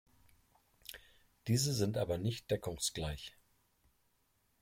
Diese 1.45 1.73
sind 1.75 1.95
aber 1.95 2.17
nicht 2.17 2.49
deckungsgleich. 2.49 3.37